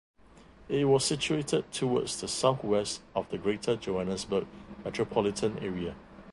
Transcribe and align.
It 0.67 0.85
was 0.85 1.05
situated 1.05 1.71
towards 1.71 2.19
the 2.21 2.27
south 2.27 2.63
west 2.63 3.01
of 3.13 3.29
the 3.29 3.37
Greater 3.37 3.75
Johannesburg 3.75 4.47
Metropolitan 4.83 5.59
Area. 5.59 5.93